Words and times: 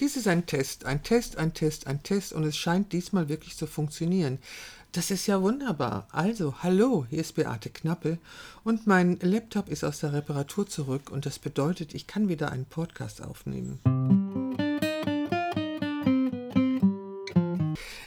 Dies 0.00 0.16
ist 0.16 0.26
ein 0.26 0.46
Test, 0.46 0.86
ein 0.86 1.04
Test, 1.04 1.38
ein 1.38 1.54
Test, 1.54 1.86
ein 1.86 2.02
Test 2.02 2.32
und 2.32 2.42
es 2.42 2.56
scheint 2.56 2.92
diesmal 2.92 3.28
wirklich 3.28 3.56
zu 3.56 3.68
funktionieren. 3.68 4.38
Das 4.90 5.12
ist 5.12 5.28
ja 5.28 5.40
wunderbar. 5.40 6.08
Also, 6.10 6.54
hallo, 6.62 7.06
hier 7.08 7.20
ist 7.20 7.34
Beate 7.36 7.70
Knappe 7.70 8.18
und 8.64 8.88
mein 8.88 9.18
Laptop 9.20 9.68
ist 9.68 9.84
aus 9.84 10.00
der 10.00 10.12
Reparatur 10.12 10.66
zurück 10.66 11.10
und 11.10 11.26
das 11.26 11.38
bedeutet, 11.38 11.94
ich 11.94 12.08
kann 12.08 12.28
wieder 12.28 12.50
einen 12.50 12.64
Podcast 12.64 13.22
aufnehmen. 13.22 13.78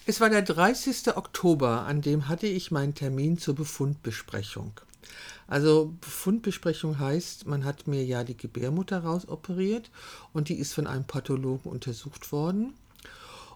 Es 0.05 0.19
war 0.19 0.29
der 0.29 0.41
30. 0.41 1.15
Oktober, 1.15 1.85
an 1.85 2.01
dem 2.01 2.27
hatte 2.27 2.47
ich 2.47 2.69
meinen 2.69 2.95
Termin 2.95 3.37
zur 3.37 3.55
Befundbesprechung. 3.55 4.73
Also 5.47 5.93
Befundbesprechung 6.01 6.99
heißt, 6.99 7.47
man 7.47 7.63
hat 7.63 7.87
mir 7.87 8.03
ja 8.03 8.23
die 8.23 8.37
Gebärmutter 8.37 8.99
rausoperiert 8.99 9.89
und 10.33 10.49
die 10.49 10.55
ist 10.55 10.73
von 10.73 10.87
einem 10.87 11.05
Pathologen 11.05 11.71
untersucht 11.71 12.31
worden. 12.31 12.73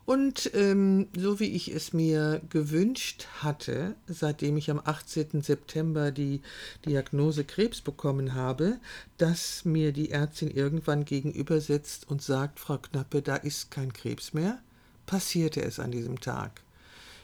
Und 0.06 0.52
ähm, 0.56 1.08
so 1.16 1.40
wie 1.40 1.52
ich 1.52 1.74
es 1.74 1.94
mir 1.94 2.42
gewünscht 2.50 3.28
hatte, 3.42 3.96
seitdem 4.08 4.58
ich 4.58 4.72
am 4.72 4.82
18. 4.84 5.42
September 5.42 6.12
die 6.12 6.42
Diagnose 6.86 7.44
Krebs 7.44 7.82
bekommen 7.82 8.34
habe, 8.34 8.80
dass 9.18 9.64
mir 9.64 9.92
die 9.92 10.10
Ärztin 10.10 10.50
irgendwann 10.50 11.06
gegenübersetzt 11.06 12.10
und 12.10 12.22
sagt, 12.22 12.60
Frau 12.60 12.80
Knappe, 12.80 13.22
da 13.22 13.36
ist 13.36 13.70
kein 13.70 13.94
Krebs 13.94 14.34
mehr, 14.34 14.60
passierte 15.06 15.62
es 15.62 15.80
an 15.80 15.92
diesem 15.92 16.20
Tag. 16.20 16.62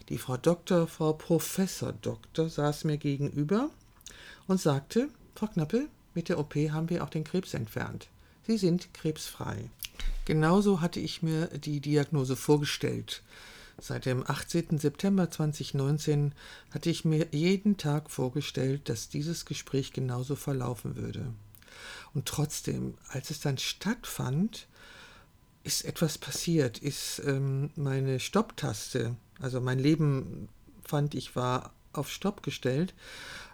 Die 0.10 0.20
Frau 0.20 0.38
Doktor, 0.38 0.88
Frau 0.88 1.14
Professor 1.14 1.94
Doktor 1.94 2.48
saß 2.48 2.84
mir 2.84 2.98
gegenüber 2.98 3.72
und 4.48 4.60
sagte, 4.60 5.10
Frau 5.36 5.48
Knappe, 5.48 5.88
mit 6.14 6.30
der 6.30 6.40
OP 6.40 6.56
haben 6.56 6.90
wir 6.90 7.04
auch 7.04 7.10
den 7.10 7.24
Krebs 7.24 7.54
entfernt. 7.54 8.08
Sie 8.46 8.58
sind 8.58 8.94
krebsfrei. 8.94 9.70
Genauso 10.26 10.82
hatte 10.82 11.00
ich 11.00 11.22
mir 11.22 11.48
die 11.48 11.80
Diagnose 11.80 12.36
vorgestellt. 12.36 13.22
Seit 13.80 14.06
dem 14.06 14.24
18. 14.28 14.80
September 14.80 15.30
2019 15.30 16.34
hatte 16.72 16.90
ich 16.90 17.06
mir 17.06 17.28
jeden 17.32 17.78
Tag 17.78 18.10
vorgestellt, 18.10 18.90
dass 18.90 19.10
dieses 19.10 19.46
Gespräch 19.46 19.94
genauso 19.94 20.36
verlaufen 20.36 20.96
würde. 20.96 21.34
Und 22.14 22.26
trotzdem, 22.26 22.96
als 23.10 23.30
es 23.30 23.40
dann 23.40 23.58
stattfand, 23.60 24.68
ist 25.64 25.86
etwas 25.86 26.18
passiert, 26.18 26.80
ist 26.80 27.22
ähm, 27.26 27.70
meine 27.76 28.20
Stopptaste, 28.20 29.16
also 29.40 29.62
mein 29.62 29.78
Leben 29.78 30.50
fand 30.84 31.14
ich 31.14 31.36
war 31.36 31.74
auf 31.98 32.10
Stopp 32.10 32.44
gestellt 32.44 32.94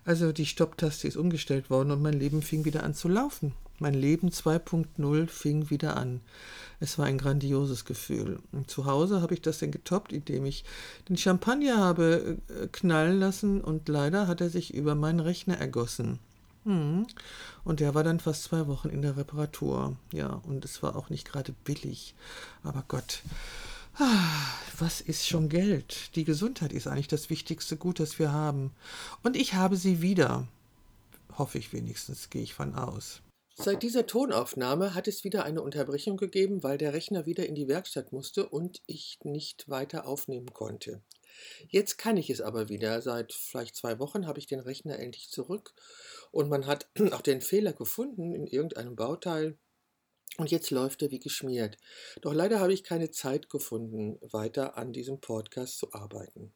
also 0.06 0.34
die 0.34 0.46
Stopptaste 0.46 1.08
ist 1.08 1.18
umgestellt 1.18 1.70
worden 1.70 1.92
und 1.92 2.02
mein 2.02 2.20
Leben 2.20 2.42
fing 2.42 2.66
wieder 2.66 2.84
an 2.84 2.94
zu 2.94 3.08
laufen. 3.08 3.54
Mein 3.80 3.94
Leben 3.94 4.30
2.0 4.30 5.28
fing 5.28 5.70
wieder 5.70 5.98
an. 5.98 6.22
Es 6.80 6.98
war 6.98 7.06
ein 7.06 7.18
grandioses 7.18 7.86
Gefühl. 7.86 8.40
Und 8.52 8.70
zu 8.70 8.86
Hause 8.86 9.22
habe 9.22 9.34
ich 9.34 9.42
das 9.42 9.60
dann 9.60 9.72
getoppt, 9.72 10.12
indem 10.12 10.46
ich 10.46 10.66
den 11.08 11.18
Champagner 11.18 11.78
habe 11.78 12.38
äh, 12.50 12.68
knallen 12.68 13.20
lassen 13.20 13.62
und 13.62 13.88
leider 13.88 14.28
hat 14.28 14.42
er 14.42 14.50
sich 14.50 14.74
über 14.74 14.96
meinen 14.96 15.22
Rechner 15.22 15.58
ergossen. 15.58 16.20
Hm. 16.66 17.08
Und 17.64 17.80
der 17.80 17.96
war 17.96 18.04
dann 18.04 18.20
fast 18.20 18.44
zwei 18.44 18.68
Wochen 18.68 18.90
in 18.90 19.02
der 19.02 19.18
Reparatur. 19.18 19.96
Ja, 20.12 20.42
und 20.46 20.66
es 20.66 20.84
war 20.84 20.96
auch 20.96 21.10
nicht 21.10 21.30
gerade 21.30 21.54
billig. 21.64 22.14
Aber 22.64 22.84
Gott, 22.88 23.22
was 24.80 25.02
ist 25.02 25.28
schon 25.28 25.50
Geld? 25.50 26.16
Die 26.16 26.24
Gesundheit 26.24 26.74
ist 26.74 26.88
eigentlich 26.88 27.08
das 27.08 27.30
wichtigste 27.30 27.78
Gut, 27.78 28.00
das 28.00 28.20
wir 28.20 28.32
haben. 28.32 28.72
Und 29.24 29.36
ich 29.36 29.54
habe 29.54 29.76
sie 29.76 30.02
wieder. 30.02 30.48
Hoffe 31.38 31.58
ich 31.58 31.74
wenigstens, 31.74 32.30
gehe 32.30 32.44
ich 32.44 32.54
von 32.54 32.76
aus. 32.76 33.22
Seit 33.56 33.84
dieser 33.84 34.08
Tonaufnahme 34.08 34.96
hat 34.96 35.08
es 35.08 35.24
wieder 35.24 35.44
eine 35.44 35.62
Unterbrechung 35.62 36.18
gegeben, 36.18 36.64
weil 36.64 36.80
der 36.80 36.94
Rechner 36.94 37.28
wieder 37.28 37.46
in 37.46 37.54
die 37.54 37.68
Werkstatt 37.68 38.12
musste 38.12 38.50
und 38.50 38.82
ich 38.88 39.20
nicht 39.24 39.70
weiter 39.70 40.08
aufnehmen 40.08 40.54
konnte. 40.54 41.02
Jetzt 41.68 41.98
kann 41.98 42.18
ich 42.18 42.30
es 42.30 42.42
aber 42.42 42.70
wieder. 42.70 43.02
Seit 43.02 43.32
vielleicht 43.34 43.76
zwei 43.76 44.00
Wochen 44.00 44.26
habe 44.26 44.40
ich 44.40 44.48
den 44.48 44.60
Rechner 44.60 44.98
endlich 45.00 45.30
zurück 45.30 45.74
und 46.32 46.50
man 46.50 46.66
hat 46.66 46.88
auch 47.12 47.22
den 47.22 47.42
Fehler 47.42 47.74
gefunden 47.74 48.34
in 48.34 48.48
irgendeinem 48.48 48.96
Bauteil. 48.96 49.58
Und 50.38 50.50
jetzt 50.50 50.72
läuft 50.72 51.02
er 51.04 51.12
wie 51.12 51.20
geschmiert. 51.20 51.78
Doch 52.22 52.34
leider 52.34 52.60
habe 52.60 52.74
ich 52.74 52.84
keine 52.84 53.12
Zeit 53.12 53.50
gefunden, 53.50 54.18
weiter 54.22 54.78
an 54.78 54.92
diesem 54.92 55.20
Podcast 55.22 55.78
zu 55.78 55.94
arbeiten. 55.94 56.54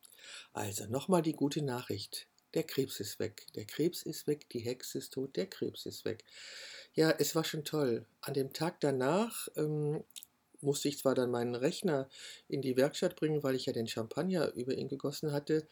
Also 0.54 0.86
nochmal 0.88 1.22
die 1.22 1.34
gute 1.34 1.62
Nachricht. 1.62 2.28
Der 2.54 2.64
Krebs 2.64 3.00
ist 3.00 3.20
weg. 3.20 3.46
Der 3.56 3.66
Krebs 3.66 4.02
ist 4.02 4.26
weg, 4.26 4.50
die 4.50 4.60
Hexe 4.60 4.98
ist 4.98 5.14
tot, 5.14 5.36
der 5.36 5.48
Krebs 5.48 5.86
ist 5.86 6.06
weg. 6.06 6.24
Ja, 6.94 7.12
es 7.12 7.36
war 7.36 7.44
schon 7.44 7.66
toll. 7.66 8.08
An 8.22 8.34
dem 8.34 8.52
Tag 8.52 8.80
danach 8.80 9.48
ähm, 9.56 10.04
musste 10.62 10.88
ich 10.88 10.98
zwar 10.98 11.14
dann 11.14 11.30
meinen 11.30 11.54
Rechner 11.54 12.10
in 12.48 12.62
die 12.62 12.78
Werkstatt 12.78 13.16
bringen, 13.16 13.44
weil 13.44 13.56
ich 13.56 13.68
ja 13.68 13.74
den 13.74 13.88
Champagner 13.88 14.54
über 14.54 14.74
ihn 14.74 14.88
gegossen 14.88 15.32
hatte, 15.32 15.68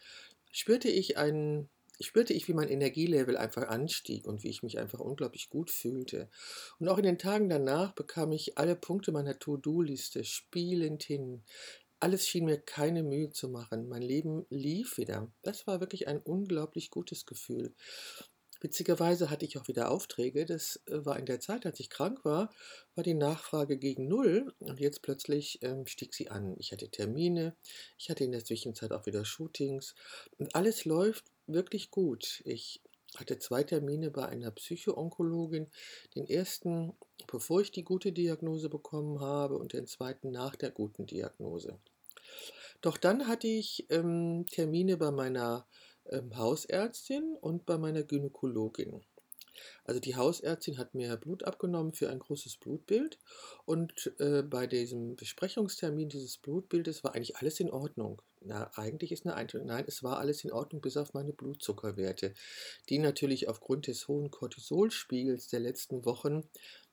spürte 0.52 0.90
ich 0.90 1.18
einen 1.18 1.70
spürte 2.00 2.34
ich, 2.34 2.48
wie 2.48 2.54
mein 2.54 2.70
Energielevel 2.70 3.38
einfach 3.38 3.68
anstieg 3.68 4.26
und 4.26 4.44
wie 4.44 4.50
ich 4.50 4.64
mich 4.64 4.80
einfach 4.80 5.00
unglaublich 5.00 5.50
gut 5.50 5.72
fühlte. 5.72 6.30
Und 6.80 6.90
auch 6.90 6.98
in 6.98 7.04
den 7.04 7.18
Tagen 7.18 7.50
danach 7.50 7.94
bekam 7.94 8.32
ich 8.32 8.58
alle 8.58 8.76
Punkte 8.76 9.12
meiner 9.12 9.40
To-Do-Liste 9.40 10.24
spielend 10.24 11.04
hin. 11.04 11.44
Alles 12.00 12.28
schien 12.28 12.46
mir 12.46 12.60
keine 12.60 13.04
Mühe 13.04 13.30
zu 13.32 13.50
machen. 13.50 13.88
Mein 13.88 14.02
Leben 14.02 14.46
lief 14.50 14.98
wieder. 14.98 15.32
Das 15.42 15.66
war 15.66 15.80
wirklich 15.80 16.08
ein 16.08 16.20
unglaublich 16.20 16.92
gutes 16.92 17.26
Gefühl. 17.26 17.74
Witzigerweise 18.62 19.30
hatte 19.30 19.46
ich 19.46 19.58
auch 19.58 19.68
wieder 19.68 19.92
Aufträge. 19.92 20.46
Das 20.46 20.82
äh, 20.88 21.06
war 21.06 21.20
in 21.20 21.26
der 21.26 21.40
Zeit, 21.40 21.66
als 21.66 21.80
ich 21.80 21.90
krank 21.90 22.24
war, 22.24 22.50
war 22.96 23.04
die 23.04 23.14
Nachfrage 23.14 23.78
gegen 23.78 24.08
Null 24.08 24.54
und 24.60 24.80
jetzt 24.80 25.02
plötzlich 25.02 25.60
ähm, 25.62 25.86
stieg 25.86 26.14
sie 26.14 26.30
an. 26.30 26.56
Ich 26.58 26.72
hatte 26.72 26.90
Termine, 26.90 27.56
ich 27.98 28.10
hatte 28.10 28.24
in 28.24 28.32
der 28.32 28.44
Zwischenzeit 28.44 28.92
auch 28.92 29.06
wieder 29.06 29.26
Shootings 29.26 29.94
und 30.38 30.56
alles 30.56 30.86
läuft 30.86 31.26
wirklich 31.48 31.92
gut. 31.92 32.42
Ich 32.46 32.82
hatte 33.18 33.40
zwei 33.40 33.64
Termine 33.64 34.12
bei 34.12 34.26
einer 34.26 34.52
Psychoonkologin. 34.52 35.68
Den 36.16 36.28
ersten, 36.28 36.94
bevor 37.28 37.62
ich 37.62 37.72
die 37.72 37.84
gute 37.84 38.12
Diagnose 38.12 38.70
bekommen 38.70 39.20
habe, 39.20 39.58
und 39.58 39.74
den 39.74 39.88
zweiten 39.88 40.32
nach 40.32 40.56
der 40.56 40.72
guten 40.72 41.06
Diagnose. 41.06 41.80
Doch 42.82 42.98
dann 42.98 43.28
hatte 43.28 43.48
ich 43.48 43.86
ähm, 43.90 44.46
Termine 44.52 44.98
bei 44.98 45.12
meiner 45.12 45.66
ähm, 46.10 46.38
Hausärztin 46.38 47.36
und 47.40 47.66
bei 47.66 47.78
meiner 47.78 48.04
Gynäkologin. 48.04 49.02
Also 49.86 50.00
die 50.00 50.16
Hausärztin 50.16 50.78
hat 50.78 50.94
mir 50.94 51.16
Blut 51.16 51.44
abgenommen 51.44 51.94
für 51.94 52.10
ein 52.10 52.20
großes 52.20 52.58
Blutbild 52.58 53.18
und 53.66 54.14
äh, 54.20 54.44
bei 54.44 54.68
diesem 54.68 55.16
Besprechungstermin 55.16 56.10
dieses 56.10 56.38
Blutbildes 56.38 57.04
war 57.04 57.16
eigentlich 57.16 57.38
alles 57.38 57.60
in 57.60 57.72
Ordnung. 57.72 58.22
Na, 58.48 58.70
eigentlich 58.76 59.12
ist 59.12 59.26
eine 59.26 59.36
Einstellung, 59.36 59.68
nein, 59.68 59.86
es 59.88 60.04
war 60.04 60.20
alles 60.20 60.44
in 60.44 60.52
Ordnung 60.52 60.82
bis 60.82 60.98
auf 60.98 61.14
meine 61.14 61.34
Blutzuckerwerte, 61.34 62.34
die 62.90 63.00
natürlich 63.00 63.48
aufgrund 63.48 63.88
des 63.88 64.08
hohen 64.08 64.30
Cortisolspiegels 64.30 65.48
der 65.48 65.62
letzten 65.62 66.06
Wochen 66.06 66.48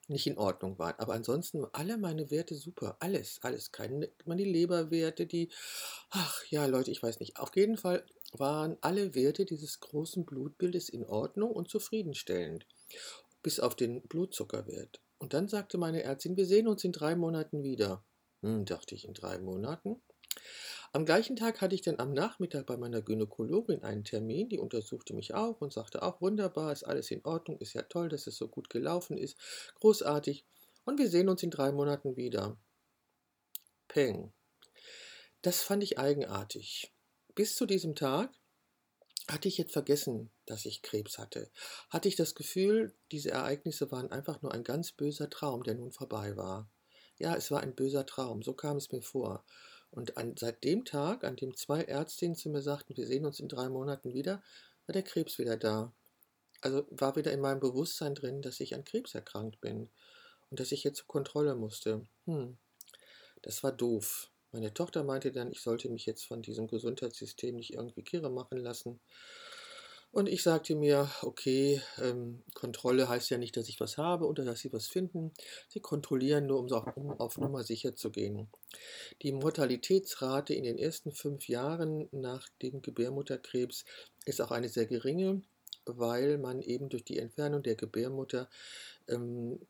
nicht 0.08 0.26
in 0.26 0.38
Ordnung 0.38 0.78
waren. 0.78 0.94
Aber 0.98 1.12
ansonsten 1.12 1.64
alle 1.72 1.98
meine 1.98 2.30
Werte 2.30 2.54
super. 2.54 2.96
Alles, 3.00 3.38
alles. 3.42 3.70
Keine, 3.70 4.10
meine 4.24 4.44
Leberwerte, 4.44 5.26
die, 5.26 5.50
ach 6.10 6.42
ja, 6.46 6.66
Leute, 6.66 6.90
ich 6.90 7.02
weiß 7.02 7.20
nicht. 7.20 7.38
Auf 7.38 7.54
jeden 7.54 7.76
Fall 7.76 8.04
waren 8.32 8.78
alle 8.80 9.14
Werte 9.14 9.44
dieses 9.44 9.80
großen 9.80 10.24
Blutbildes 10.24 10.88
in 10.88 11.04
Ordnung 11.04 11.50
und 11.50 11.68
zufriedenstellend, 11.68 12.66
bis 13.42 13.60
auf 13.60 13.76
den 13.76 14.02
Blutzuckerwert. 14.02 15.00
Und 15.18 15.34
dann 15.34 15.48
sagte 15.48 15.78
meine 15.78 16.02
Ärztin, 16.02 16.36
wir 16.36 16.46
sehen 16.46 16.66
uns 16.66 16.82
in 16.82 16.92
drei 16.92 17.14
Monaten 17.14 17.62
wieder. 17.62 18.04
Hm, 18.40 18.64
dachte 18.64 18.94
ich, 18.94 19.06
in 19.06 19.14
drei 19.14 19.38
Monaten? 19.38 20.02
Am 20.94 21.06
gleichen 21.06 21.36
Tag 21.36 21.62
hatte 21.62 21.74
ich 21.74 21.80
dann 21.80 21.98
am 21.98 22.12
Nachmittag 22.12 22.66
bei 22.66 22.76
meiner 22.76 23.00
Gynäkologin 23.00 23.82
einen 23.82 24.04
Termin, 24.04 24.50
die 24.50 24.58
untersuchte 24.58 25.14
mich 25.14 25.32
auch 25.32 25.62
und 25.62 25.72
sagte 25.72 26.02
auch, 26.02 26.20
wunderbar, 26.20 26.70
ist 26.70 26.84
alles 26.84 27.10
in 27.10 27.24
Ordnung, 27.24 27.58
ist 27.60 27.72
ja 27.72 27.80
toll, 27.80 28.10
dass 28.10 28.26
es 28.26 28.36
so 28.36 28.46
gut 28.46 28.68
gelaufen 28.68 29.16
ist, 29.16 29.38
großartig, 29.76 30.44
und 30.84 30.98
wir 30.98 31.08
sehen 31.08 31.30
uns 31.30 31.42
in 31.42 31.50
drei 31.50 31.72
Monaten 31.72 32.16
wieder. 32.16 32.58
Peng. 33.88 34.34
Das 35.40 35.62
fand 35.62 35.82
ich 35.82 35.98
eigenartig. 35.98 36.92
Bis 37.34 37.56
zu 37.56 37.64
diesem 37.64 37.94
Tag 37.94 38.30
hatte 39.28 39.48
ich 39.48 39.56
jetzt 39.56 39.72
vergessen, 39.72 40.30
dass 40.44 40.66
ich 40.66 40.82
Krebs 40.82 41.16
hatte. 41.16 41.50
Hatte 41.88 42.08
ich 42.08 42.16
das 42.16 42.34
Gefühl, 42.34 42.94
diese 43.12 43.30
Ereignisse 43.30 43.90
waren 43.90 44.12
einfach 44.12 44.42
nur 44.42 44.52
ein 44.52 44.64
ganz 44.64 44.92
böser 44.92 45.30
Traum, 45.30 45.62
der 45.62 45.74
nun 45.74 45.92
vorbei 45.92 46.36
war. 46.36 46.70
Ja, 47.18 47.34
es 47.34 47.50
war 47.50 47.60
ein 47.60 47.74
böser 47.74 48.04
Traum, 48.04 48.42
so 48.42 48.52
kam 48.52 48.76
es 48.76 48.92
mir 48.92 49.00
vor. 49.00 49.46
Und 49.92 50.16
an, 50.16 50.34
seit 50.38 50.64
dem 50.64 50.84
Tag, 50.86 51.22
an 51.22 51.36
dem 51.36 51.54
zwei 51.54 51.82
Ärztinnen 51.82 52.34
zu 52.34 52.48
mir 52.48 52.62
sagten, 52.62 52.96
wir 52.96 53.06
sehen 53.06 53.26
uns 53.26 53.38
in 53.40 53.48
drei 53.48 53.68
Monaten 53.68 54.14
wieder, 54.14 54.42
war 54.86 54.94
der 54.94 55.02
Krebs 55.02 55.38
wieder 55.38 55.58
da. 55.58 55.92
Also 56.62 56.86
war 56.90 57.14
wieder 57.14 57.30
in 57.30 57.40
meinem 57.40 57.60
Bewusstsein 57.60 58.14
drin, 58.14 58.40
dass 58.40 58.60
ich 58.60 58.74
an 58.74 58.84
Krebs 58.84 59.14
erkrankt 59.14 59.60
bin 59.60 59.90
und 60.50 60.60
dass 60.60 60.72
ich 60.72 60.82
jetzt 60.82 60.98
zur 60.98 61.08
Kontrolle 61.08 61.54
musste. 61.54 62.06
Hm, 62.24 62.56
das 63.42 63.62
war 63.62 63.72
doof. 63.72 64.30
Meine 64.50 64.72
Tochter 64.72 65.04
meinte 65.04 65.30
dann, 65.30 65.50
ich 65.50 65.60
sollte 65.60 65.90
mich 65.90 66.06
jetzt 66.06 66.24
von 66.24 66.40
diesem 66.40 66.68
Gesundheitssystem 66.68 67.56
nicht 67.56 67.74
irgendwie 67.74 68.02
kirre 68.02 68.30
machen 68.30 68.58
lassen. 68.58 69.00
Und 70.12 70.28
ich 70.28 70.42
sagte 70.42 70.74
mir, 70.74 71.10
okay, 71.22 71.80
ähm, 71.98 72.42
Kontrolle 72.52 73.08
heißt 73.08 73.30
ja 73.30 73.38
nicht, 73.38 73.56
dass 73.56 73.70
ich 73.70 73.80
was 73.80 73.96
habe 73.96 74.26
oder 74.26 74.44
dass 74.44 74.60
sie 74.60 74.70
was 74.70 74.86
finden. 74.86 75.32
Sie 75.68 75.80
kontrollieren 75.80 76.46
nur, 76.46 76.58
um, 76.60 76.70
auf 77.18 77.38
Nummer 77.38 77.64
sicher 77.64 77.96
zu 77.96 78.10
gehen. 78.10 78.48
Die 79.22 79.32
Mortalitätsrate 79.32 80.52
in 80.52 80.64
den 80.64 80.76
ersten 80.76 81.12
fünf 81.12 81.48
Jahren 81.48 82.10
nach 82.12 82.46
dem 82.60 82.82
Gebärmutterkrebs 82.82 83.86
ist 84.26 84.42
auch 84.42 84.50
eine 84.50 84.68
sehr 84.68 84.84
geringe, 84.84 85.40
weil 85.86 86.36
man 86.36 86.60
eben 86.60 86.90
durch 86.90 87.04
die 87.04 87.18
Entfernung 87.18 87.62
der 87.62 87.76
Gebärmutter 87.76 88.50
ähm, 89.08 89.60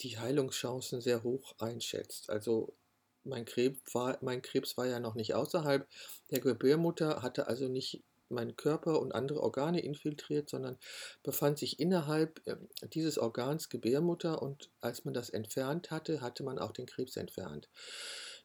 die 0.00 0.18
Heilungschancen 0.18 1.00
sehr 1.02 1.22
hoch 1.22 1.54
einschätzt. 1.60 2.30
Also 2.30 2.74
mein 3.22 3.44
Krebs, 3.44 3.94
war, 3.94 4.18
mein 4.22 4.42
Krebs 4.42 4.76
war 4.76 4.86
ja 4.86 4.98
noch 4.98 5.14
nicht 5.14 5.34
außerhalb 5.34 5.86
der 6.32 6.40
Gebärmutter, 6.40 7.22
hatte 7.22 7.46
also 7.46 7.68
nicht 7.68 8.02
meinen 8.34 8.56
Körper 8.56 9.00
und 9.00 9.14
andere 9.14 9.40
Organe 9.40 9.80
infiltriert, 9.80 10.50
sondern 10.50 10.76
befand 11.22 11.58
sich 11.58 11.80
innerhalb 11.80 12.40
ähm, 12.46 12.68
dieses 12.92 13.18
Organs 13.18 13.68
Gebärmutter 13.68 14.42
und 14.42 14.70
als 14.80 15.04
man 15.04 15.14
das 15.14 15.30
entfernt 15.30 15.90
hatte, 15.90 16.20
hatte 16.20 16.42
man 16.42 16.58
auch 16.58 16.72
den 16.72 16.86
Krebs 16.86 17.16
entfernt. 17.16 17.68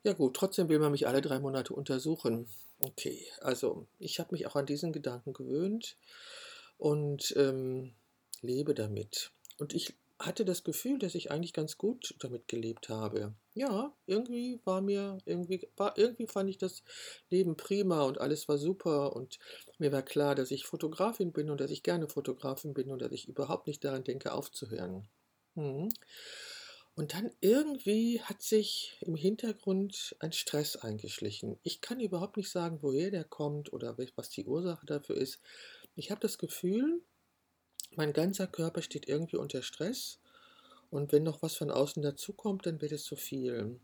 Ja 0.03 0.13
gut, 0.13 0.35
trotzdem 0.35 0.69
will 0.69 0.79
man 0.79 0.91
mich 0.91 1.07
alle 1.07 1.21
drei 1.21 1.39
Monate 1.39 1.73
untersuchen. 1.73 2.47
Okay, 2.79 3.27
also 3.41 3.87
ich 3.97 4.19
habe 4.19 4.33
mich 4.33 4.47
auch 4.47 4.55
an 4.55 4.65
diesen 4.65 4.93
Gedanken 4.93 5.33
gewöhnt 5.33 5.97
und 6.77 7.33
ähm, 7.35 7.93
lebe 8.41 8.73
damit. 8.73 9.31
Und 9.57 9.73
ich 9.73 9.95
hatte 10.19 10.43
das 10.43 10.63
Gefühl, 10.63 10.99
dass 10.99 11.15
ich 11.15 11.31
eigentlich 11.31 11.53
ganz 11.53 11.77
gut 11.77 12.13
damit 12.19 12.47
gelebt 12.47 12.89
habe. 12.89 13.33
Ja, 13.53 13.95
irgendwie 14.05 14.59
war 14.65 14.81
mir, 14.81 15.17
irgendwie, 15.25 15.69
war, 15.77 15.97
irgendwie 15.97 16.27
fand 16.27 16.49
ich 16.49 16.57
das 16.57 16.83
Leben 17.29 17.55
prima 17.55 18.03
und 18.03 18.19
alles 18.19 18.47
war 18.49 18.57
super 18.57 19.15
und 19.15 19.39
mir 19.77 19.91
war 19.91 20.03
klar, 20.03 20.35
dass 20.35 20.51
ich 20.51 20.65
Fotografin 20.65 21.31
bin 21.31 21.49
und 21.49 21.61
dass 21.61 21.71
ich 21.71 21.83
gerne 21.83 22.09
Fotografin 22.09 22.73
bin 22.73 22.91
und 22.91 23.01
dass 23.01 23.13
ich 23.13 23.27
überhaupt 23.29 23.67
nicht 23.67 23.83
daran 23.83 24.03
denke, 24.03 24.33
aufzuhören. 24.33 25.07
Mhm. 25.55 25.89
Und 26.95 27.13
dann 27.13 27.31
irgendwie 27.39 28.21
hat 28.21 28.41
sich 28.41 28.97
im 28.99 29.15
Hintergrund 29.15 30.17
ein 30.19 30.33
Stress 30.33 30.75
eingeschlichen. 30.75 31.57
Ich 31.63 31.79
kann 31.79 32.01
überhaupt 32.01 32.35
nicht 32.35 32.49
sagen, 32.49 32.79
woher 32.81 33.09
der 33.09 33.23
kommt 33.23 33.71
oder 33.71 33.97
was 34.15 34.29
die 34.29 34.43
Ursache 34.43 34.85
dafür 34.85 35.15
ist. 35.15 35.39
Ich 35.95 36.11
habe 36.11 36.19
das 36.19 36.37
Gefühl, 36.37 37.01
mein 37.95 38.13
ganzer 38.13 38.47
Körper 38.47 38.81
steht 38.81 39.07
irgendwie 39.07 39.37
unter 39.37 39.61
Stress 39.61 40.19
und 40.91 41.11
wenn 41.11 41.23
noch 41.23 41.41
was 41.41 41.55
von 41.55 41.71
außen 41.71 42.01
dazukommt, 42.01 42.65
dann 42.65 42.81
wird 42.81 42.91
es 42.91 43.03
zu 43.03 43.15
viel. 43.15 43.79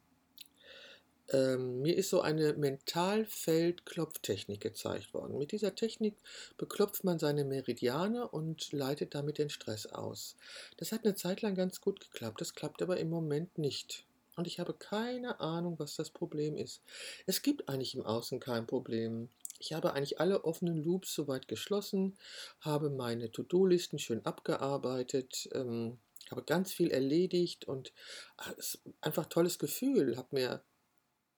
Ähm, 1.30 1.82
mir 1.82 1.96
ist 1.96 2.12
so 2.12 2.22
eine 2.22 2.54
Mentalfeld-Klopftechnik 2.54 4.62
gezeigt 4.62 5.14
worden. 5.14 5.40
Mit 5.40 5.52
dieser 5.52 5.74
Technik 5.74 6.16
beklopft 6.58 7.04
man 7.04 7.18
seine 7.18 7.46
Meridiane 7.46 8.28
und 8.28 8.72
leitet 8.72 9.16
damit 9.16 9.40
den 9.40 9.50
Stress 9.50 9.88
aus. 9.88 10.36
Das 10.78 10.92
hat 10.92 11.04
eine 11.04 11.16
Zeit 11.16 11.42
lang 11.42 11.56
ganz 11.56 11.82
gut 11.82 12.00
geklappt, 12.00 12.42
das 12.42 12.54
klappt 12.54 12.84
aber 12.84 12.98
im 12.98 13.10
Moment 13.10 13.58
nicht. 13.58 14.06
Und 14.36 14.46
ich 14.48 14.60
habe 14.60 14.74
keine 14.74 15.40
Ahnung, 15.40 15.80
was 15.80 15.96
das 15.96 16.12
Problem 16.12 16.58
ist. 16.58 16.82
Es 17.26 17.42
gibt 17.42 17.70
eigentlich 17.70 17.96
im 17.96 18.06
Außen 18.06 18.40
kein 18.40 18.68
Problem. 18.68 19.30
Ich 19.60 19.74
habe 19.74 19.94
eigentlich 19.94 20.20
alle 20.20 20.44
offenen 20.44 20.78
Loops 20.78 21.14
soweit 21.14 21.48
geschlossen, 21.48 22.18
habe 22.60 22.90
meine 22.90 23.32
To-Do-Listen 23.32 24.00
schön 24.00 24.26
abgearbeitet, 24.26 25.50
ähm, 25.54 26.00
habe 26.30 26.44
ganz 26.44 26.74
viel 26.74 26.92
erledigt 26.92 27.66
und 27.66 27.94
es 28.58 28.76
ist 28.76 28.82
einfach 29.02 29.24
ein 29.26 29.30
tolles 29.30 29.60
Gefühl. 29.60 30.18
Habe 30.18 30.30
mir 30.32 30.64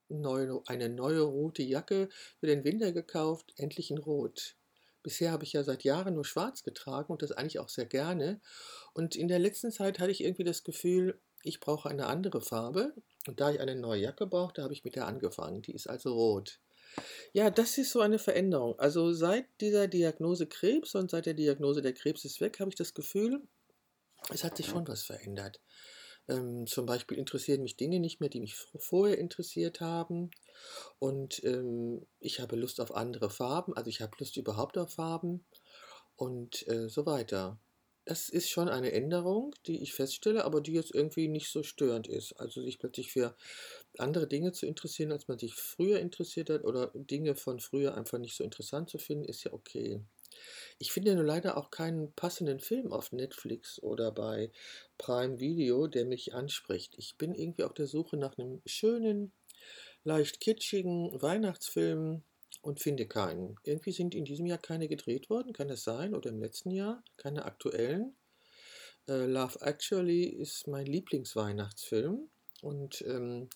neue, 0.08 0.62
eine 0.66 0.88
neue 0.88 1.20
rote 1.20 1.62
Jacke 1.62 2.08
für 2.40 2.46
den 2.46 2.64
Winter 2.64 2.92
gekauft, 2.92 3.52
endlich 3.56 3.90
in 3.90 3.98
Rot. 3.98 4.56
Bisher 5.02 5.30
habe 5.30 5.44
ich 5.44 5.52
ja 5.52 5.62
seit 5.62 5.84
Jahren 5.84 6.14
nur 6.14 6.24
schwarz 6.24 6.62
getragen 6.62 7.12
und 7.12 7.22
das 7.22 7.32
eigentlich 7.32 7.60
auch 7.60 7.68
sehr 7.68 7.86
gerne. 7.86 8.40
Und 8.94 9.14
in 9.14 9.28
der 9.28 9.38
letzten 9.38 9.70
Zeit 9.70 10.00
hatte 10.00 10.10
ich 10.10 10.24
irgendwie 10.24 10.44
das 10.44 10.64
Gefühl, 10.64 11.20
ich 11.42 11.60
brauche 11.60 11.88
eine 11.88 12.06
andere 12.06 12.40
Farbe. 12.40 12.94
Und 13.26 13.40
da 13.40 13.50
ich 13.50 13.60
eine 13.60 13.76
neue 13.76 14.02
Jacke 14.02 14.26
brauchte, 14.26 14.62
habe 14.62 14.72
ich 14.72 14.84
mit 14.84 14.96
der 14.96 15.06
angefangen. 15.06 15.62
Die 15.62 15.72
ist 15.72 15.88
also 15.88 16.14
rot. 16.14 16.60
Ja, 17.32 17.50
das 17.50 17.78
ist 17.78 17.92
so 17.92 18.00
eine 18.00 18.18
Veränderung. 18.18 18.78
Also 18.78 19.12
seit 19.12 19.46
dieser 19.60 19.88
Diagnose 19.88 20.46
Krebs 20.46 20.94
und 20.94 21.10
seit 21.10 21.26
der 21.26 21.34
Diagnose 21.34 21.82
der 21.82 21.92
Krebs 21.92 22.24
ist 22.24 22.40
weg, 22.40 22.60
habe 22.60 22.70
ich 22.70 22.76
das 22.76 22.94
Gefühl, 22.94 23.42
es 24.30 24.44
hat 24.44 24.56
sich 24.56 24.66
schon 24.66 24.86
was 24.88 25.04
verändert. 25.04 25.60
Ähm, 26.28 26.66
zum 26.66 26.84
Beispiel 26.84 27.18
interessieren 27.18 27.62
mich 27.62 27.76
Dinge 27.76 28.00
nicht 28.00 28.20
mehr, 28.20 28.28
die 28.28 28.40
mich 28.40 28.54
vorher 28.54 29.18
interessiert 29.18 29.80
haben. 29.80 30.30
Und 30.98 31.42
ähm, 31.44 32.06
ich 32.20 32.40
habe 32.40 32.56
Lust 32.56 32.80
auf 32.80 32.94
andere 32.94 33.30
Farben, 33.30 33.74
also 33.74 33.88
ich 33.88 34.02
habe 34.02 34.16
Lust 34.18 34.36
überhaupt 34.36 34.76
auf 34.76 34.94
Farben 34.94 35.44
und 36.16 36.66
äh, 36.68 36.88
so 36.88 37.06
weiter. 37.06 37.58
Das 38.04 38.28
ist 38.30 38.48
schon 38.48 38.68
eine 38.68 38.92
Änderung, 38.92 39.54
die 39.66 39.82
ich 39.82 39.92
feststelle, 39.92 40.44
aber 40.44 40.62
die 40.62 40.72
jetzt 40.72 40.94
irgendwie 40.94 41.28
nicht 41.28 41.50
so 41.50 41.62
störend 41.62 42.08
ist. 42.08 42.32
Also 42.34 42.62
sich 42.62 42.78
plötzlich 42.78 43.12
für 43.12 43.36
andere 44.00 44.26
Dinge 44.26 44.52
zu 44.52 44.66
interessieren, 44.66 45.12
als 45.12 45.28
man 45.28 45.38
sich 45.38 45.54
früher 45.54 46.00
interessiert 46.00 46.50
hat, 46.50 46.64
oder 46.64 46.90
Dinge 46.94 47.34
von 47.34 47.60
früher 47.60 47.94
einfach 47.96 48.18
nicht 48.18 48.36
so 48.36 48.44
interessant 48.44 48.90
zu 48.90 48.98
finden, 48.98 49.24
ist 49.24 49.44
ja 49.44 49.52
okay. 49.52 50.00
Ich 50.78 50.92
finde 50.92 51.14
nur 51.14 51.24
leider 51.24 51.56
auch 51.56 51.70
keinen 51.70 52.12
passenden 52.12 52.60
Film 52.60 52.92
auf 52.92 53.12
Netflix 53.12 53.82
oder 53.82 54.12
bei 54.12 54.52
Prime 54.98 55.40
Video, 55.40 55.86
der 55.86 56.04
mich 56.04 56.34
anspricht. 56.34 56.94
Ich 56.96 57.16
bin 57.16 57.34
irgendwie 57.34 57.64
auf 57.64 57.74
der 57.74 57.86
Suche 57.86 58.16
nach 58.16 58.38
einem 58.38 58.62
schönen, 58.66 59.32
leicht 60.04 60.40
kitschigen 60.40 61.20
Weihnachtsfilm, 61.20 62.22
und 62.60 62.80
finde 62.80 63.06
keinen. 63.06 63.56
Irgendwie 63.62 63.92
sind 63.92 64.14
in 64.14 64.24
diesem 64.24 64.46
Jahr 64.46 64.58
keine 64.58 64.88
gedreht 64.88 65.30
worden, 65.30 65.52
kann 65.52 65.68
das 65.68 65.84
sein? 65.84 66.14
Oder 66.14 66.30
im 66.30 66.40
letzten 66.40 66.70
Jahr? 66.70 67.04
Keine 67.16 67.44
aktuellen. 67.44 68.16
Äh, 69.08 69.26
Love 69.26 69.60
Actually 69.60 70.24
ist 70.24 70.66
mein 70.66 70.86
Lieblingsweihnachtsfilm 70.86 72.28
und 72.62 73.02
ähm, 73.02 73.48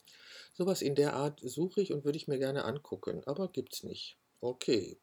sowas 0.52 0.82
in 0.82 0.94
der 0.94 1.14
Art 1.14 1.40
suche 1.43 1.82
ich 1.82 1.93
und 1.93 2.04
würde 2.04 2.19
ich 2.19 2.28
mir 2.28 2.38
gerne 2.38 2.64
angucken, 2.64 3.22
aber 3.26 3.49
gibt's 3.49 3.82
nicht. 3.82 4.19
Okay, 4.40 5.00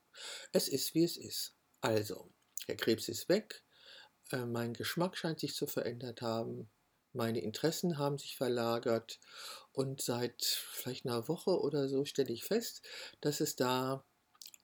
es 0.52 0.68
ist 0.68 0.96
wie 0.96 1.04
es 1.04 1.18
ist. 1.18 1.56
Also, 1.82 2.30
der 2.68 2.76
Krebs 2.76 3.08
ist 3.08 3.30
weg, 3.30 3.64
äh, 4.32 4.46
mein 4.46 4.74
Geschmack 4.74 5.18
scheint 5.18 5.40
sich 5.40 5.56
zu 5.56 5.68
verändert 5.68 6.22
haben, 6.22 6.70
meine 7.14 7.42
Interessen 7.42 7.98
haben 7.98 8.18
sich 8.20 8.38
verlagert 8.38 9.20
und 9.72 10.02
seit 10.02 10.44
vielleicht 10.44 11.06
einer 11.06 11.28
Woche 11.28 11.60
oder 11.60 11.90
so 11.90 12.06
stelle 12.06 12.32
ich 12.32 12.44
fest, 12.44 12.84
dass 13.22 13.40
es 13.40 13.56
da 13.56 14.06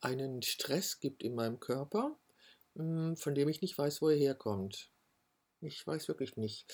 einen 0.02 0.44
Stress 0.44 1.00
gibt 1.00 1.24
in 1.24 1.34
meinem 1.34 1.60
Körper, 1.60 2.20
hm, 2.76 3.18
von 3.18 3.34
dem 3.34 3.50
ich 3.50 3.62
nicht 3.62 3.78
weiß, 3.78 4.02
wo 4.02 4.10
er 4.10 4.18
herkommt. 4.18 4.92
Ich 5.62 5.86
weiß 5.86 6.07
wirklich 6.07 6.38
nicht. 6.38 6.66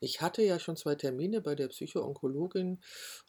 Ich 0.00 0.20
hatte 0.20 0.42
ja 0.42 0.58
schon 0.58 0.76
zwei 0.76 0.94
Termine 0.94 1.40
bei 1.40 1.54
der 1.54 1.68
Psychoonkologin 1.68 2.80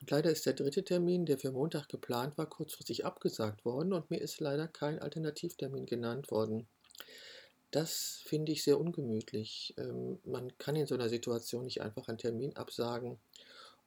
und 0.02 0.12
leider 0.12 0.32
ist 0.32 0.46
der 0.46 0.54
dritte 0.54 0.84
Termin, 0.84 1.26
der 1.26 1.38
für 1.38 1.52
Montag 1.52 1.90
geplant 1.90 2.38
war, 2.38 2.50
kurzfristig 2.50 3.06
abgesagt 3.06 3.66
worden 3.66 3.94
und 3.94 4.10
mir 4.10 4.22
ist 4.22 4.40
leider 4.40 4.68
kein 4.68 5.00
Alternativtermin 5.00 5.86
genannt 5.86 6.32
worden. 6.32 6.68
Das 7.72 8.22
finde 8.26 8.52
ich 8.52 8.64
sehr 8.64 8.80
ungemütlich. 8.80 9.74
Ähm, 9.78 10.20
man 10.26 10.56
kann 10.60 10.76
in 10.76 10.86
so 10.86 10.94
einer 10.94 11.10
Situation 11.10 11.66
nicht 11.66 11.82
einfach 11.82 12.08
einen 12.08 12.20
Termin 12.20 12.56
absagen 12.56 13.20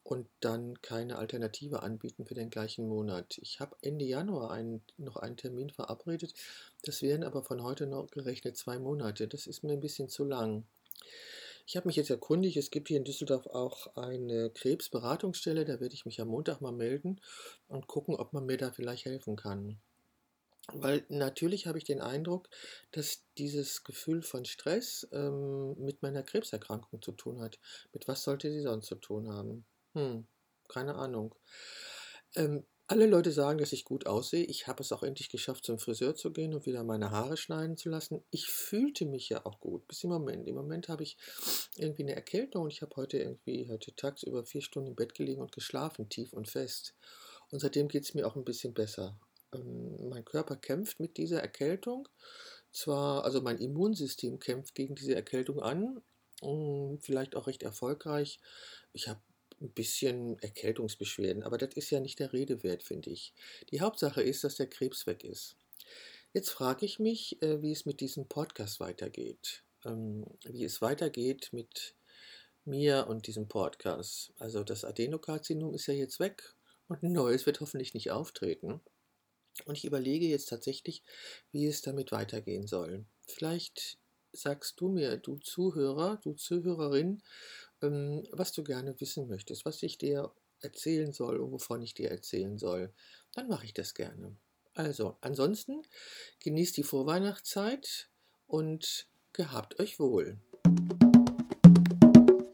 und 0.03 0.27
dann 0.39 0.81
keine 0.81 1.17
Alternative 1.17 1.83
anbieten 1.83 2.25
für 2.25 2.33
den 2.33 2.49
gleichen 2.49 2.87
Monat. 2.87 3.37
Ich 3.41 3.59
habe 3.59 3.75
Ende 3.81 4.05
Januar 4.05 4.51
einen, 4.51 4.81
noch 4.97 5.17
einen 5.17 5.37
Termin 5.37 5.69
verabredet. 5.69 6.33
Das 6.83 7.01
wären 7.01 7.23
aber 7.23 7.43
von 7.43 7.63
heute 7.63 7.87
noch 7.87 8.07
gerechnet 8.07 8.57
zwei 8.57 8.79
Monate. 8.79 9.27
Das 9.27 9.47
ist 9.47 9.63
mir 9.63 9.73
ein 9.73 9.81
bisschen 9.81 10.09
zu 10.09 10.23
lang. 10.23 10.65
Ich 11.65 11.75
habe 11.75 11.87
mich 11.87 11.97
jetzt 11.97 12.09
erkundigt, 12.09 12.55
es 12.55 12.71
gibt 12.71 12.87
hier 12.87 12.97
in 12.97 13.03
Düsseldorf 13.03 13.45
auch 13.47 13.95
eine 13.97 14.49
Krebsberatungsstelle, 14.51 15.65
da 15.65 15.81
werde 15.81 15.93
ich 15.93 16.05
mich 16.05 16.21
am 16.21 16.29
Montag 16.29 16.61
mal 16.61 16.71
melden 16.71 17.19
und 17.67 17.87
gucken, 17.87 18.15
ob 18.15 18.31
man 18.31 18.45
mir 18.45 18.57
da 18.57 18.71
vielleicht 18.71 19.05
helfen 19.05 19.35
kann. 19.35 19.77
Weil 20.73 21.05
natürlich 21.09 21.65
habe 21.65 21.77
ich 21.77 21.85
den 21.85 22.01
Eindruck, 22.01 22.49
dass 22.91 23.23
dieses 23.37 23.83
Gefühl 23.83 24.21
von 24.21 24.43
Stress 24.45 25.07
ähm, 25.11 25.75
mit 25.77 26.01
meiner 26.01 26.23
Krebserkrankung 26.23 27.01
zu 27.01 27.13
tun 27.13 27.39
hat. 27.39 27.59
Mit 27.93 28.07
was 28.07 28.23
sollte 28.23 28.51
sie 28.51 28.61
sonst 28.61 28.87
zu 28.87 28.95
tun 28.95 29.29
haben? 29.29 29.65
Hm, 29.93 30.27
keine 30.67 30.95
Ahnung. 30.95 31.35
Ähm, 32.35 32.65
alle 32.87 33.05
Leute 33.05 33.31
sagen, 33.31 33.59
dass 33.59 33.73
ich 33.73 33.85
gut 33.85 34.07
aussehe. 34.07 34.45
Ich 34.45 34.67
habe 34.67 34.81
es 34.81 34.91
auch 34.91 35.03
endlich 35.03 35.29
geschafft, 35.29 35.65
zum 35.65 35.77
Friseur 35.77 36.15
zu 36.15 36.31
gehen 36.31 36.53
und 36.53 36.65
wieder 36.65 36.83
meine 36.83 37.11
Haare 37.11 37.37
schneiden 37.37 37.77
zu 37.77 37.89
lassen. 37.89 38.23
Ich 38.31 38.47
fühlte 38.47 39.05
mich 39.05 39.29
ja 39.29 39.45
auch 39.45 39.59
gut, 39.59 39.87
bis 39.87 40.03
im 40.03 40.09
Moment. 40.09 40.47
Im 40.47 40.55
Moment 40.55 40.87
habe 40.89 41.03
ich 41.03 41.17
irgendwie 41.75 42.03
eine 42.03 42.15
Erkältung 42.15 42.63
und 42.63 42.71
ich 42.71 42.81
habe 42.81 42.95
heute 42.95 43.17
irgendwie 43.17 43.67
heute 43.69 43.95
tagsüber 43.95 44.45
vier 44.45 44.61
Stunden 44.61 44.89
im 44.89 44.95
Bett 44.95 45.13
gelegen 45.13 45.41
und 45.41 45.51
geschlafen, 45.51 46.09
tief 46.09 46.33
und 46.33 46.47
fest. 46.47 46.95
Und 47.51 47.59
seitdem 47.59 47.87
geht 47.87 48.03
es 48.03 48.13
mir 48.13 48.25
auch 48.25 48.35
ein 48.35 48.45
bisschen 48.45 48.73
besser 48.73 49.19
ähm, 49.53 50.09
mein 50.09 50.25
Körper 50.25 50.55
kämpft 50.55 50.99
mit 50.99 51.17
dieser 51.17 51.41
Erkältung. 51.41 52.07
Zwar, 52.71 53.23
also 53.23 53.41
mein 53.41 53.59
Immunsystem 53.59 54.39
kämpft 54.39 54.75
gegen 54.75 54.95
diese 54.95 55.15
Erkältung 55.15 55.61
an, 55.61 56.01
vielleicht 57.01 57.35
auch 57.35 57.47
recht 57.47 57.63
erfolgreich. 57.63 58.39
Ich 58.93 59.07
habe 59.07 59.21
ein 59.61 59.71
bisschen 59.71 60.37
Erkältungsbeschwerden, 60.39 61.43
aber 61.43 61.57
das 61.57 61.75
ist 61.75 61.89
ja 61.89 61.99
nicht 61.99 62.19
der 62.19 62.33
Rede 62.33 62.63
wert, 62.63 62.83
finde 62.83 63.09
ich. 63.09 63.33
Die 63.71 63.81
Hauptsache 63.81 64.21
ist, 64.21 64.43
dass 64.43 64.55
der 64.55 64.67
Krebs 64.67 65.07
weg 65.07 65.23
ist. 65.23 65.55
Jetzt 66.33 66.49
frage 66.49 66.85
ich 66.85 66.99
mich, 66.99 67.41
äh, 67.41 67.61
wie 67.61 67.71
es 67.71 67.85
mit 67.85 67.99
diesem 67.99 68.27
Podcast 68.27 68.79
weitergeht. 68.79 69.63
Ähm, 69.85 70.25
wie 70.43 70.63
es 70.63 70.81
weitergeht 70.81 71.49
mit 71.51 71.95
mir 72.65 73.07
und 73.07 73.27
diesem 73.27 73.47
Podcast. 73.47 74.33
Also 74.37 74.63
das 74.63 74.83
Adenokarzinom 74.83 75.73
ist 75.73 75.87
ja 75.87 75.93
jetzt 75.93 76.19
weg 76.19 76.53
und 76.87 77.01
ein 77.01 77.13
neues 77.13 77.45
wird 77.45 77.61
hoffentlich 77.61 77.93
nicht 77.93 78.11
auftreten. 78.11 78.81
Und 79.65 79.77
ich 79.77 79.85
überlege 79.85 80.27
jetzt 80.27 80.49
tatsächlich, 80.49 81.03
wie 81.51 81.65
es 81.65 81.81
damit 81.81 82.11
weitergehen 82.11 82.67
soll. 82.67 83.05
Vielleicht 83.27 83.97
sagst 84.31 84.79
du 84.79 84.89
mir, 84.89 85.17
du 85.17 85.37
Zuhörer, 85.37 86.19
du 86.23 86.33
Zuhörerin, 86.33 87.23
was 87.81 88.51
du 88.53 88.63
gerne 88.63 88.99
wissen 88.99 89.27
möchtest, 89.27 89.65
was 89.65 89.83
ich 89.83 89.97
dir 89.97 90.31
erzählen 90.61 91.11
soll 91.11 91.37
und 91.37 91.51
wovon 91.51 91.81
ich 91.81 91.93
dir 91.93 92.09
erzählen 92.09 92.57
soll. 92.57 92.91
Dann 93.33 93.47
mache 93.47 93.65
ich 93.65 93.73
das 93.73 93.93
gerne. 93.93 94.35
Also, 94.73 95.17
ansonsten 95.21 95.81
genießt 96.39 96.77
die 96.77 96.83
Vorweihnachtszeit 96.83 98.09
und 98.47 99.07
gehabt 99.33 99.79
euch 99.79 99.99
wohl. 99.99 100.39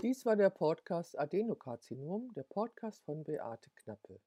Dies 0.01 0.25
war 0.25 0.36
der 0.36 0.50
Podcast 0.50 1.18
Adenokarzinom, 1.18 2.34
der 2.34 2.44
Podcast 2.44 3.03
von 3.03 3.24
Beate 3.24 3.70
Knappe. 3.75 4.20